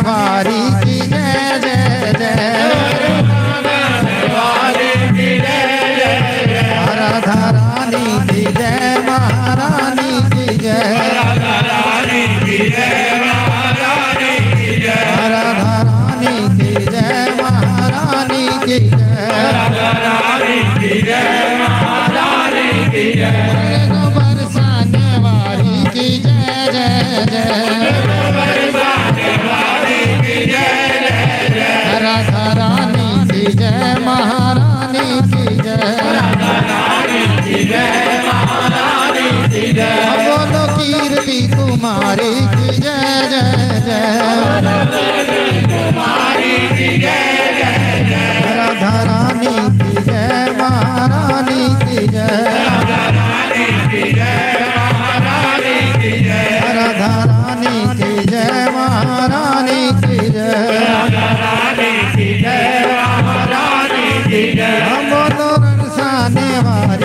[0.00, 2.30] सवारी की जय जय जय।
[7.00, 8.44] राधा रानी की
[42.10, 42.34] कुमारी
[42.80, 45.20] जय जय जय।
[48.56, 52.06] राधा रानी की जय, महारानी की
[56.72, 60.18] राधा रानी की जय, महारानी की
[64.90, 66.99] हम बोलो बरसाने वाली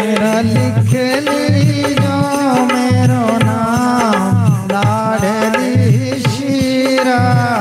[0.00, 0.92] मेरा लिख
[1.28, 2.16] ली जो
[2.72, 7.55] मेरो नाम। लाडली श्री राधे।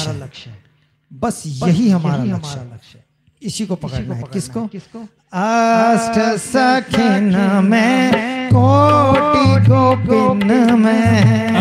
[0.00, 0.58] हमारा लक्ष्य है।
[1.12, 3.04] बस यही हमारा लक्ष्य है।
[3.42, 4.60] इसी को पकड़ना है। किसको?
[5.32, 8.12] अष्ट सखिन में
[8.54, 11.56] कोटि गोपिन में।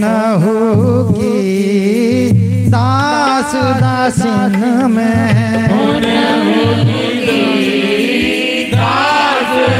[0.00, 2.30] नहु की
[2.70, 5.68] दास दासिन में।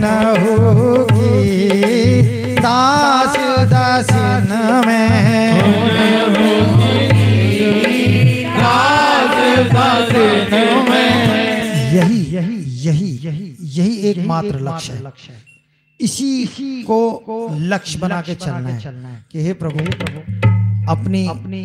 [0.00, 2.22] नहु की
[2.52, 3.36] दास
[3.72, 4.50] दासिन
[4.86, 5.18] में।
[11.92, 12.56] यही यही
[12.86, 15.57] यही यही यही एकमात्र लक्ष्य है।
[16.00, 16.98] इसी इसी को
[17.70, 21.62] लक्ष्य बना के चलना है कि हे प्रभु प्रभु अपनी अपनी